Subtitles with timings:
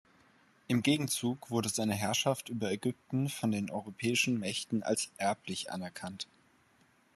[0.67, 6.27] Im Gegenzug wurde seine Herrschaft über Ägypten von den europäischen Mächten als erblich anerkannt.